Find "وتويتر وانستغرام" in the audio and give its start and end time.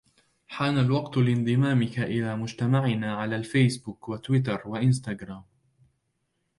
4.09-5.43